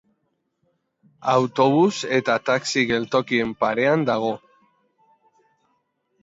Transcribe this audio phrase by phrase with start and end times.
[1.33, 4.33] Autobus eta taxi geltokien parean dago.